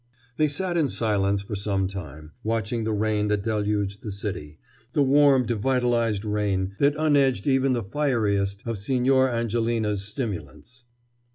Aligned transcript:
They 0.37 0.47
sat 0.47 0.77
in 0.77 0.89
silence 0.89 1.43
for 1.43 1.55
some 1.55 1.85
time, 1.85 2.31
watching 2.43 2.85
the 2.85 2.91
rain 2.91 3.27
that 3.27 3.43
deluged 3.43 4.01
the 4.01 4.09
city, 4.11 4.57
the 4.93 5.03
warm 5.03 5.45
devitalizing 5.45 6.25
rain 6.25 6.73
that 6.79 6.95
unedged 6.95 7.45
even 7.45 7.73
the 7.73 7.83
fieriest 7.83 8.65
of 8.65 8.79
Signor 8.79 9.29
Angelinas 9.29 9.99
stimulants. 10.03 10.85